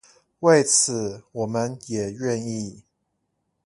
[0.39, 2.83] 為此我們也願意